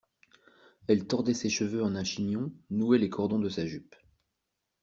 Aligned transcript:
Elle 0.87 1.05
tordait 1.05 1.35
ses 1.35 1.51
cheveux 1.51 1.83
en 1.83 1.93
un 1.95 2.03
chignon, 2.03 2.51
nouait 2.71 2.97
les 2.97 3.11
cordons 3.11 3.37
de 3.37 3.49
sa 3.49 3.67
jupe. 3.67 3.95